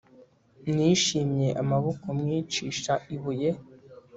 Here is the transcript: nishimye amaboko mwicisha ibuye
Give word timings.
nishimye 0.73 1.47
amaboko 1.61 2.05
mwicisha 2.19 2.93
ibuye 3.15 3.49